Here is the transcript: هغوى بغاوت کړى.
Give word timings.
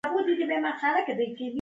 هغوى 0.05 0.21
بغاوت 0.27 1.07
کړى. 1.07 1.27